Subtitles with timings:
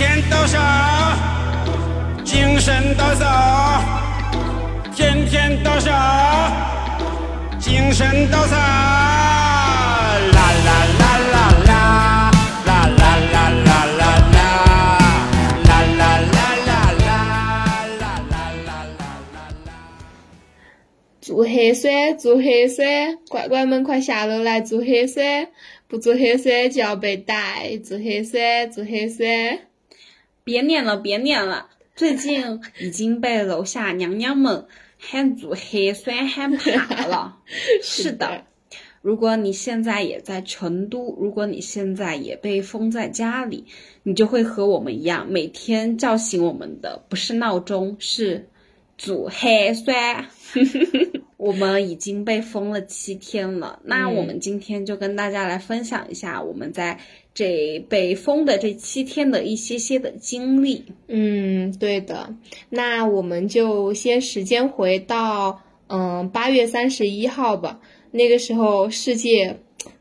[0.00, 0.56] 天天都是
[2.24, 3.22] 精神抖擞，
[4.96, 5.90] 天天都是
[7.58, 11.02] 精神抖擞，啦啦啦
[11.32, 11.36] 啦
[11.66, 11.70] 啦，
[12.64, 14.40] 啦啦啦啦啦啦，
[15.68, 16.72] 啦啦啦啦
[17.04, 17.12] 啦，
[18.00, 18.32] 啦啦
[18.64, 18.72] 啦
[19.36, 19.36] 啦
[19.66, 19.68] 啦。
[21.20, 22.42] 做核酸，做核
[22.74, 25.48] 酸，乖乖们快下楼来做核酸，
[25.88, 27.78] 不做核酸就要被逮。
[27.84, 29.58] 做核酸，做核酸。
[30.50, 34.66] 别念了，别念了，最近已经被楼下娘娘们
[34.98, 37.36] 喊做核酸喊怕了。
[37.80, 38.42] 是的，
[39.00, 43.66] 如果你现在也在成都，如果你现在也被封在家里，
[44.02, 48.48] 你就会和我们一样，每天叫醒我们的不是闹钟，是
[48.98, 50.26] 做核酸。
[51.40, 56.98] 我们已经被封了七天了，那我们今天就跟大家来分享一下我们在
[57.32, 60.84] 这被封的这七天的一些些的经历。
[61.08, 62.34] 嗯，对的。
[62.68, 67.80] 那我们就先时间回到嗯八月三十一号吧。
[68.10, 69.60] 那个时候世界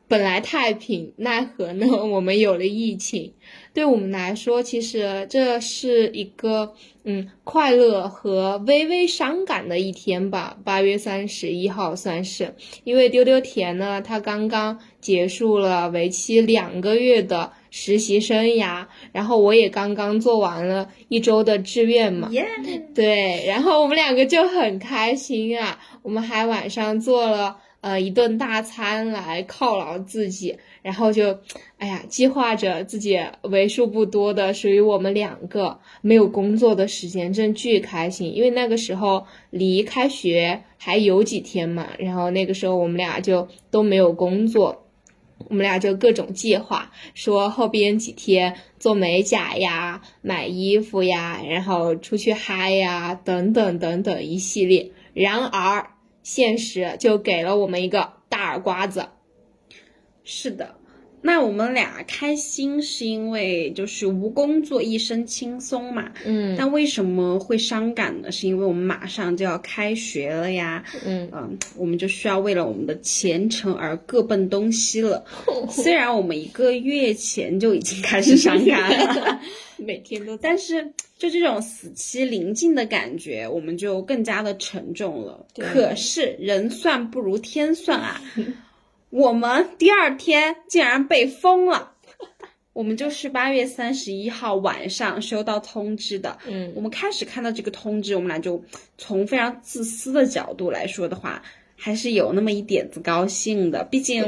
[0.09, 3.31] 本来太平，奈何呢我们有了疫情。
[3.75, 10.57] 对我们来说，其实这是一个嗯快乐和微微伤感的一天吧。
[10.65, 22.29] 八月三十一号算是，因为丢丢甜呢，他刚刚结束了为期两个月的实习生涯，然后我也刚刚做完了一周的志愿嘛。
[22.31, 22.43] 耶、
[22.95, 31.39] 对，然后我们两个就很开心啊，我们还晚上做了呃一顿大餐来犒劳自己，然后就，
[31.77, 44.85] 哎呀，计划着自己为数不多的属于我们两个没有工作的时间，真巨开心，因为那个时候离开学还有几天嘛，然后那个时候我们俩就都没有工作。
[45.47, 54.91] 我们俩就各种计划，说后边几天做美甲呀、买衣服呀，然后出去嗨呀，等等等等一系列。
[55.13, 55.91] 然而，
[56.31, 59.07] 现实就给了我们一个大耳刮子。
[60.23, 60.78] 是的，
[61.21, 66.11] 那我们俩开心是因为就是无工作一身轻松嘛。
[66.25, 68.31] 嗯但为什么会伤感呢？
[68.31, 70.83] 是因为我们马上就要开学了呀。
[71.05, 75.23] 嗯嗯，我们就需要为了我们的前程而各奔东西了。
[75.69, 79.39] 虽然我们一个月前就已经开始伤感了，
[79.77, 85.45] 每天都但是就这种死期临近的感觉，我们就更加的沉重了。
[85.55, 88.21] 可是人算不如天算啊，
[89.09, 91.93] 我们第二天竟然被封了。
[92.71, 96.37] 我们就是八月三十一号晚上收到通知的。
[96.47, 98.63] 嗯我们开始看到这个通知，我们俩就
[98.97, 101.41] 从非常自私的角度来说的话，
[101.79, 103.83] 还是有那么一点子高兴的。
[103.85, 104.23] 毕竟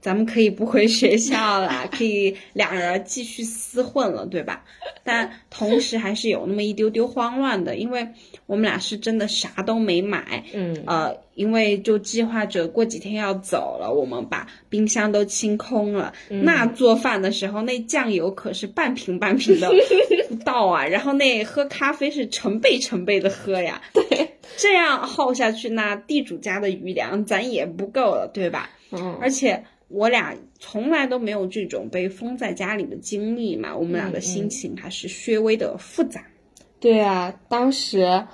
[0.00, 4.64] 咱们可以不回学校啦，可以两人继续厮混了，对吧？
[5.02, 8.06] 但同时还是有那么一丢丢慌乱的，因为
[8.46, 16.12] 我们俩是真的啥都没买，嗯呃，因为就计划着过几天要走了，我们把冰箱都清空了。
[16.28, 19.68] 那做饭的时候，那酱油可是半瓶半瓶的
[20.28, 23.82] 不到啊，然后那喝咖啡是成倍成倍的喝呀。
[23.92, 28.70] 对，这样耗下去，那地主家的余粮咱也不够了，对吧？
[28.92, 36.24] 嗯而且我俩从来都没有这种被封在家里的经历嘛，我们俩的心情还是略微的复杂。
[36.78, 38.26] 对啊，当时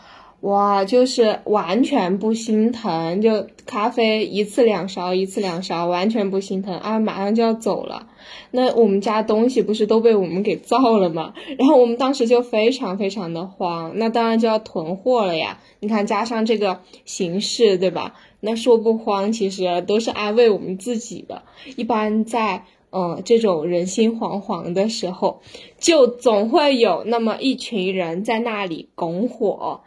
[0.42, 6.98] 哇，就是完全不心疼，就咖啡一次两勺，一次两勺，完全不心疼啊！
[6.98, 8.08] 马上就要走了，
[8.50, 11.32] 那我们家东西不是都被我们给造了吗？
[11.58, 15.60] 然后我们当时就非常非常的慌，那当然就要囤货了呀。
[15.78, 18.16] 你看，加上这个形势，对吧？
[18.40, 21.42] 那说不慌，其实都是安慰我们自己的。
[21.76, 25.40] 一般在嗯这种人心惶惶的时候，
[25.78, 29.82] 就总会有那么一群人在那里拱火。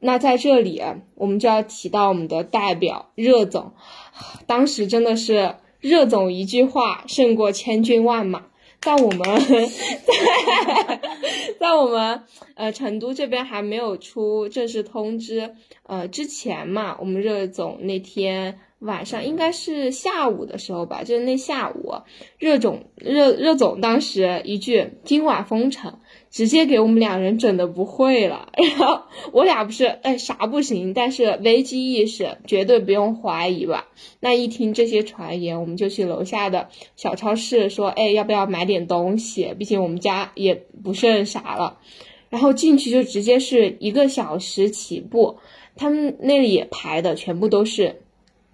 [0.00, 0.82] 那在这里，
[1.14, 3.72] 我们就要提到我们的代表热总，
[4.46, 8.46] 当时真的是热总一句话胜过千军万马。
[8.80, 11.00] 在我们在
[11.58, 12.22] 在我们
[12.54, 21.92] 呃成都这边还没有出正式通知呃之前嘛，我们热总那天晚上应该是下午的时候吧，就是那下午，
[22.38, 25.98] 热总热热总当时一句今晚封城，
[26.30, 28.52] 直接给我们两人整的不会了。
[28.56, 29.02] 然后
[29.32, 33.88] 我俩不是哎啥不行，但是危机意识绝对不用怀疑吧。
[34.20, 39.54] 那一听这些传言，我们就去楼下的小超市说，哎要不要买点东西？
[39.58, 41.78] 毕竟我们家也不剩啥了。
[42.30, 45.38] 然后进去就直接是一个小时起步，
[45.76, 48.02] 他们那里排的全部都是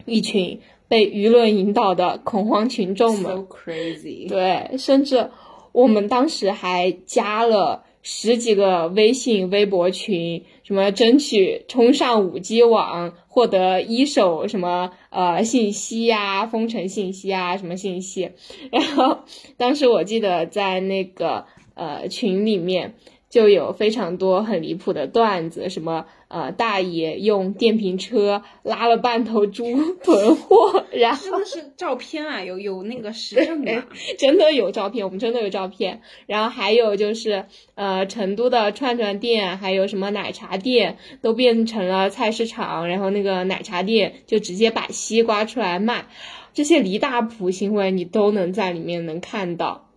[0.06, 3.35] 一群被舆论引导的恐慌群众们。
[3.35, 5.29] So crazy，对，甚至
[5.75, 18.31] 我们当时还加了十几个微信、微博群，什么争取冲上五 G 网，获得一手什么呃信息呀、封城信息啊什么信息。
[18.71, 19.25] 然后
[19.56, 22.94] 当时我记得在那个呃群里面。
[23.34, 29.64] 就有非常多很离谱的段子，什么呃大爷用电瓶车拉了半头猪
[30.04, 33.82] 囤货，然后真的是照片啊，有有那个实证的？
[34.20, 36.00] 真的有照片，我们真的有照片。
[36.26, 46.06] 然后还有就是呃成都的串串店，还有什么奶茶店都变成了菜市场，然后那个奶茶店就直接把西瓜出来卖，
[46.52, 49.90] 这些离大谱行为你都能在里面能看到。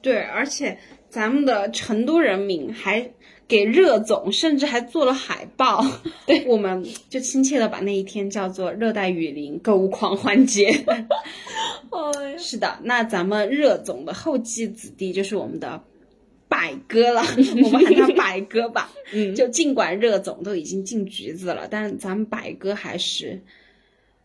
[0.00, 0.78] 对，而且。
[1.12, 3.10] 咱们的成都人民还
[3.46, 5.84] 给热总，甚至还做了海报，
[6.26, 10.72] 对，我们就亲切的把那一天叫做热带雨林购物狂欢节。
[12.38, 15.84] 是的，那咱们热总的后继子弟就是我们的
[16.48, 17.20] 百哥了，
[17.62, 18.90] 我们喊他百哥吧。
[19.12, 23.42] 嗯，就尽管热总都已经进局子了，但咱们百哥还是。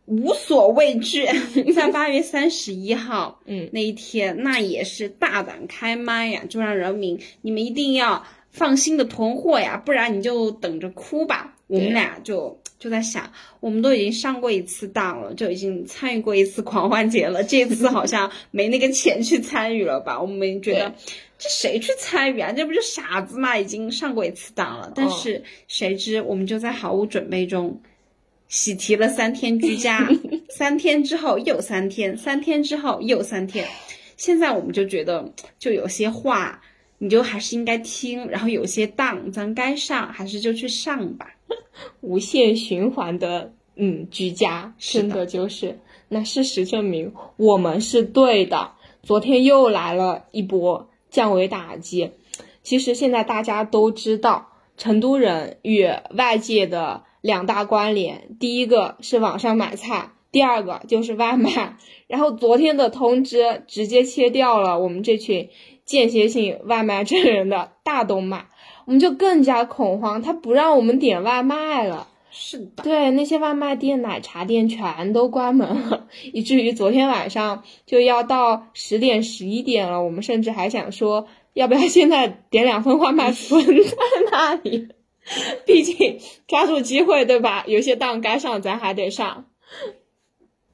[0.08, 1.28] 无所畏惧，
[1.76, 11.54] 在八月三十一号，嗯，那一天，那也是大胆开麦呀，就让人民你们一定要放心的囤货呀，不然你就等着哭吧。
[11.68, 20.22] 我们俩就就在想，我们都已经上过一次当了，就已经参与过一次狂欢节了，这次好像没那个钱去参与了吧？
[20.22, 20.96] 我们觉得
[21.38, 22.54] 这谁去参与啊？
[22.54, 23.58] 这不就傻子嘛？
[23.58, 27.82] 已经上过一次当了，但是谁知我们就在毫无准备中。
[28.48, 30.08] 喜提了三天居家，
[30.50, 33.68] 三天之后又三天，三天之后又三天。
[34.16, 36.62] 现在我们就觉得，就有些话，
[36.98, 41.36] 你就还是应该听，然后有些当咱该上，还是就去上吧。
[42.02, 45.80] 无限循环的，嗯，居家真的就是。
[46.08, 48.72] 那事实证明，我们是对的。
[49.04, 52.12] 昨天又来了一波降维打击。
[52.64, 57.04] 其实现在大家都知道，成都人与外界的。
[57.22, 61.78] 两大关联，第一个是网上买菜，第二个就是外卖。
[62.08, 65.50] 然后昨天的通知直接切掉了我们这群
[65.86, 68.46] 间歇性外卖真人的大动脉，
[68.86, 72.08] 我们就更加恐慌，他不让我们点外卖了。
[72.30, 83.96] 是的，对，那些外卖店、奶茶店全都关门了，以至于昨天晚上就要到十点、十一点了，我们甚至还想说，要不要现在点两份外卖存在
[84.30, 84.90] 那里。
[85.66, 87.64] 毕竟抓住机会，对吧？
[87.68, 89.46] 有些当该上，咱还得上。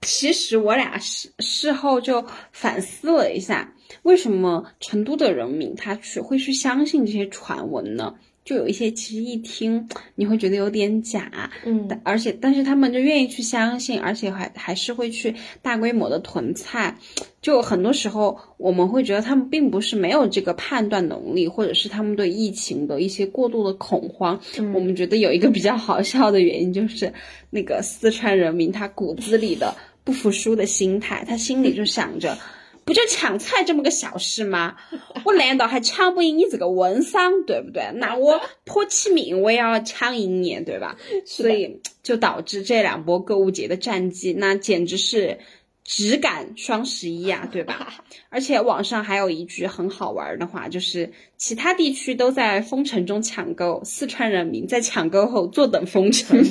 [0.02, 3.74] 其实我俩事事后就反思了一下，
[4.04, 8.16] 为什么成都的人民他去会去相信这些传闻呢？
[8.46, 16.98] 就有一些，其实一听 你会觉得有点假，嗯，而且但是他们就愿意去相信，而且还还是会去大规模的囤菜。
[17.42, 24.40] 就很多时候我们会觉得他们并不是没有这个判断能力，或者是他们对疫情的一些过度的恐慌。
[24.74, 27.14] 我们觉得有一个比较好笑的原因，就是
[27.50, 32.38] 那个四川人民他骨子里的不服输的心态，他心里就想着。
[32.86, 34.76] 不就抢菜这么个小事吗？
[35.26, 37.92] 我难道还抢不赢你这个温商，对不对？
[37.96, 40.98] 那我破起命我也要抢赢你，对吧？
[41.26, 45.40] 所以就导致这两波购物节的战绩，那简直是。
[45.84, 47.94] 只赶双十一呀， 对吧？
[48.30, 56.42] 而且网上还有一句很好玩的话，就是其他地区都在封城中抢购，四川人民在抢购后坐等封城，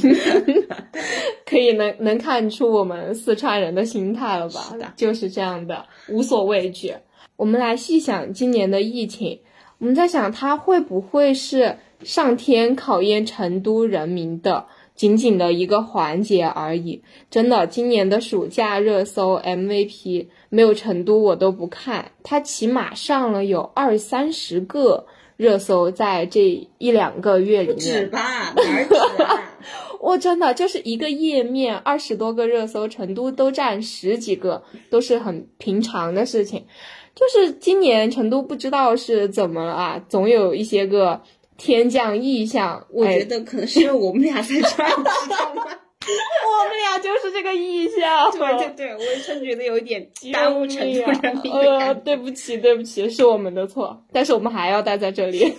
[1.46, 4.60] 可以能能看出我们四川人的心态了吧？
[4.70, 6.94] 是的，就是这样的，无所畏惧。
[7.36, 9.40] 我们来细想今年的疫情，
[9.78, 14.66] 我们在想它会不会是上天考验成都人民的？
[14.94, 25.06] 仅仅的一个环节而已，真的，今年的暑假热搜 MVP 没有成都我都不看，它起码上了有二三十个
[25.36, 27.78] 热搜，在这一两个月里面。
[27.78, 29.56] 止吧，哪止啊？
[29.98, 36.66] 我真的就是一个页面二十多个热搜，成都都占十几个，都是很平常的事情。
[37.14, 41.22] 就是今年成都不知道是怎么了啊，总有一些个。
[41.62, 45.62] 天降异象，我觉得可能是因为我们俩在串，知道吗？
[46.02, 48.28] 我们俩就是这个异象。
[48.32, 51.52] 对对对，我真觉得有一点耽误成都人民。
[51.54, 54.02] 呃，对不起，对不起，是我们的错。
[54.10, 55.54] 但是我们还要待在这里。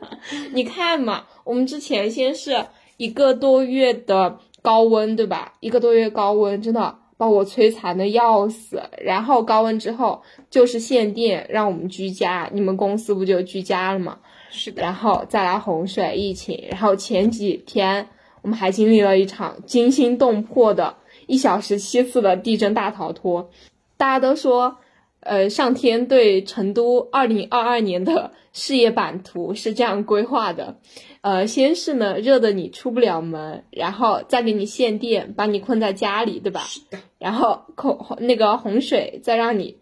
[0.52, 2.66] 你看嘛，我们之前先是
[2.98, 5.54] 一个多月的高温，对吧？
[5.60, 8.82] 一个多月高温，真的把我摧残的要死。
[9.02, 12.50] 然后高温之后就是限电，让我们居家。
[12.52, 14.18] 你们公司不就居家了吗？
[14.56, 18.08] 是的，然后再来洪水疫情，然后前几天
[18.42, 20.96] 我们还经历了一场惊心动魄的
[21.26, 23.50] 一小时七次的地震大逃脱。
[23.96, 24.78] 大家都说，
[25.20, 30.78] 呃，上天对成都二零二二年的事业版图是这样规划的，
[31.20, 36.60] 呃，先是呢热的你出不了门，然后再给你限电，把你困在家里，对吧？
[36.60, 39.78] 是的，然后恐那个洪水再让你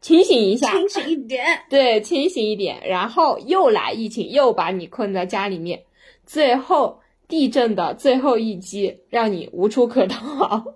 [0.00, 1.44] 清醒一下，清醒一点。
[1.68, 5.82] 对，清醒一点，然后又来疫情，又把你困在家里面，
[6.24, 10.74] 最后地震的最后一击，让你无处可逃。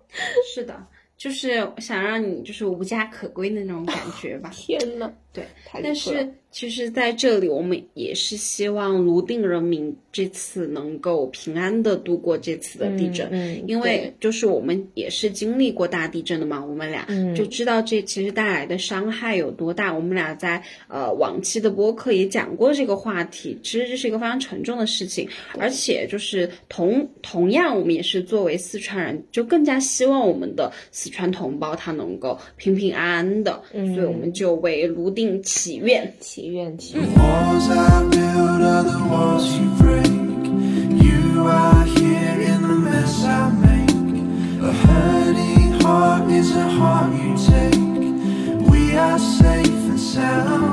[0.52, 0.86] 是的，
[1.16, 4.50] 就是想让你就是无家可归的那种感觉吧。
[4.54, 5.44] 天呐，对，
[5.82, 19.94] 但是其实在这里，我们也是希望泸定人民这次能够平安的度过这次的地震，嗯嗯因为就是我们也是经历过大地震的嘛，我们俩、嗯就知道这其实带来的伤害有多大。
[19.94, 25.26] 我们俩在呃往期的播客也讲过这个话题，其实这是一个非常沉重的事情，
[25.58, 36.11] 而且就是同同样，我们也是作为四川人，就更加希望我们的四川同胞他能够平平安安的，嗯所以我们就为泸定祈愿。
[36.19, 37.15] 祈愿祈嗯愿。
[37.15, 40.07] walls I build are the walls you break.
[41.01, 43.91] You are here in the mess I make.
[44.61, 48.69] A hurting heart is a heart you take.
[48.69, 50.70] We are safe and sound.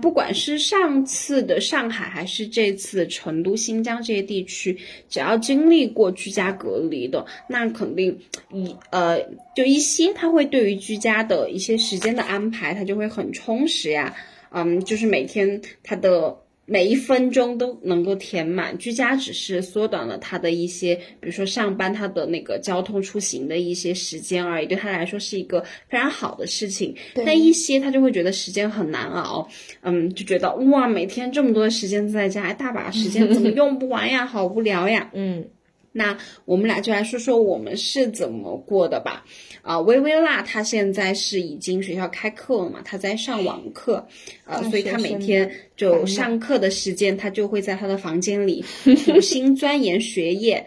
[0.00, 4.76] 不管是上次的上海，还是这次成都、新疆这些地区，
[5.08, 8.18] 只要经历过居家隔离的，那肯定
[8.52, 9.20] 一呃，
[9.54, 14.14] 就一些他会对于居家的一些时间的安排，他就会很充实呀。
[14.52, 16.36] 嗯，就是每天他的
[16.70, 18.78] 每一分钟都能够填满。
[18.78, 26.94] 居家只是缩短了他的一些，比如说上班他的那个交通出行的一些时间而已，对他来说是一个非常好的事情。
[27.26, 29.48] 但一些他就会觉得时间很难熬，
[29.82, 34.24] 嗯，就觉得哇，每天这么多的时间在家，大把时间 怎么用不完呀？
[34.24, 35.10] 好无聊呀。
[35.12, 35.48] 嗯
[35.92, 39.24] 那我们俩就来说说我们是怎么过的吧。
[39.62, 44.06] 啊、薇薇啦，她现在是已经学校开课了嘛，她在上网课，
[44.46, 48.64] 呃，所以她每天就上课的时间，她就会在她的房间里
[49.04, 50.66] 苦心钻研学业。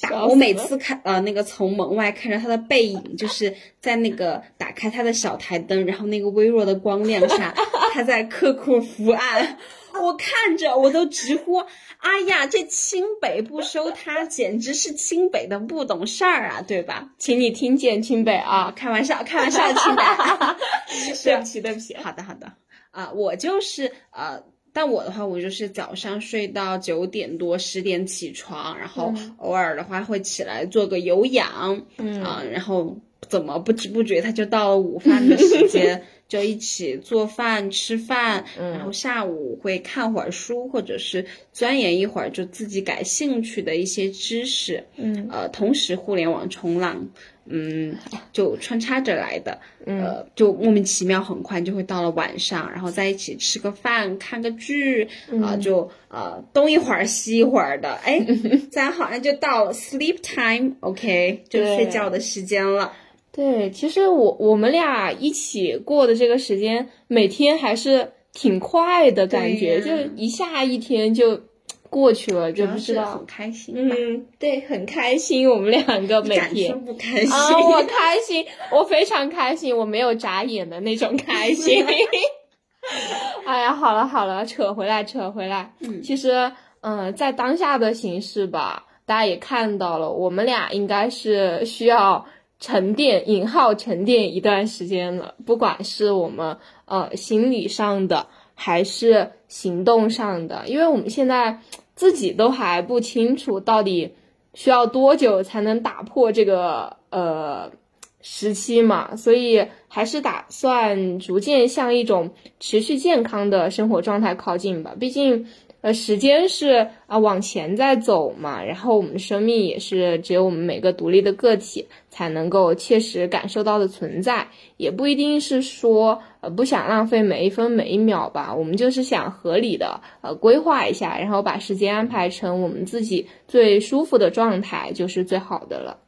[0.00, 7.54] 打我每次看呃那个从门外看着她的背影，就是在那个打开她的小台灯，然后那个微弱的光亮下，
[7.92, 9.58] 她在刻苦伏案。
[10.00, 11.58] 我看着我都直呼，
[11.98, 17.10] 哎呀，这清北不收他，简直是清北的不懂事儿啊，对吧？
[17.18, 20.02] 请你听见清北啊，开玩笑，开玩笑，清北。
[21.24, 22.52] 对不起对不起，好的，好的。
[22.90, 24.42] 啊、我就是呃，
[24.72, 32.96] 但我的话，我就是早上睡到九点多、十点起床，然后偶尔的话会起来做个有氧，嗯啊、然后
[33.28, 38.70] 怎么不知不觉它就到了午饭的时间， 就一起做饭、吃饭，嗯。
[38.70, 45.28] 然后下午会看会儿书，或者是钻研一会儿就自己感兴趣的一些知识，嗯。
[45.30, 47.08] 呃，同时互联网冲浪，
[47.46, 47.96] 嗯，
[48.32, 50.04] 就穿插着来的，嗯。
[50.04, 55.02] 呃，就莫名其妙很快就会到了晚上，然后在一起吃个饭、看个剧，
[55.42, 58.24] 啊、嗯就呃东一会儿西一会儿的，哎，
[58.70, 62.92] 咱好像就到了 sleep time，OK，、就睡觉的时间了。
[63.32, 71.40] 对，其实我我们俩一起过的这个时间，每天还是挺快的感觉，就一下一天就
[71.88, 73.26] 过去了，就不知道很。
[73.26, 76.84] 开心，嗯，对，很开心，我们两个每天。
[76.84, 77.30] 不开心？
[77.30, 81.84] 啊，我开心，我非常开心，我没有眨眼的那种开心。
[83.46, 85.72] 哎呀，好了好了，扯回来扯回来。
[85.80, 92.26] 嗯其实，嗯、在当下的形势吧，大家也看到了，我们俩应该是需要
[92.60, 101.60] 沉淀（引号沉淀）一段时间了，不管是我们呃心理上的，还是行动上的，因为我们现在
[101.94, 104.14] 自己都还不清楚到底
[104.52, 107.72] 需要多久才能打破这个呃
[108.20, 114.94] 时期嘛，所以还是打算逐渐向一种持续健康的生活状态靠近吧。
[115.00, 115.46] 毕竟，
[115.82, 124.46] 呃，时间是啊、往前在走嘛，然后我们生命也是只有我们每个独立的个体才能够切实感受到的存在，
[124.76, 135.98] 也不一定是说呃不想浪费每一分每一秒吧，我们就是想合理的呃规划一下，然后把时间安排成我们自己最舒服的状态，就是最好的了。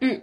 [0.00, 0.22] 嗯，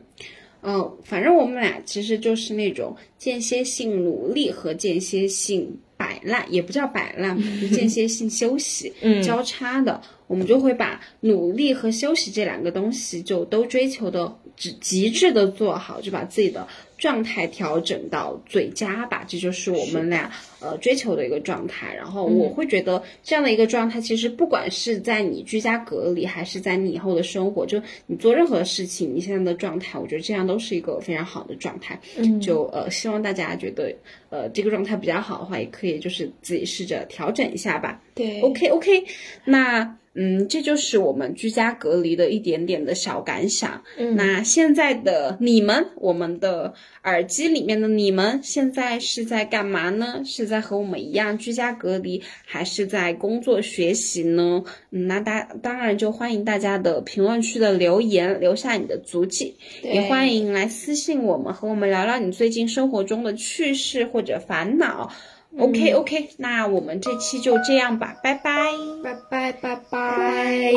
[1.03, 9.99] 反正我们俩其实就是那种间歇性努力和间歇性摆烂，也不叫摆烂，就间歇性休息，嗯交叉的。
[10.27, 16.67] 我们就会把努力和休息这两个东西就都追求的极极致的做好，就把自己的
[17.05, 19.23] 状态调整到最佳吧。
[19.27, 21.93] 这就是我们俩呃追求的一个状态。
[21.93, 31.99] 然后我会觉得这样的一个状态，其实不管是在你居家隔离，还是在你以后的生活，就你做任何事情，你现在的状态，我觉得这样都是一个非常好的状态。
[32.17, 33.95] 嗯就呃，希望大家觉得
[34.31, 38.01] 呃这个状态比较好的话，也可以就是自己试着调整一下吧。
[38.15, 39.03] 对 OK OK，
[39.43, 43.83] 那嗯，这就是我们居家隔离的一点点的小感想。
[43.97, 50.21] 嗯那现在的你们，我们的耳机里面的你们，现在是在干嘛呢？
[50.25, 54.63] 是在和我们一样居家隔离，还是在工作学习呢？
[54.91, 65.11] 嗯，那大当然就欢迎大家的评论区的留言，留下你的足迹，也欢迎来私信我们，和我们聊聊你最近生活中的趣事或者烦恼。
[65.57, 68.71] OK OK，那我们这期就这样吧，拜拜。
[69.03, 70.73] 拜拜拜拜。